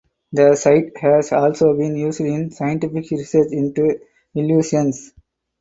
[0.31, 3.99] The site has also been used in scientific research into
[4.33, 5.13] illusions.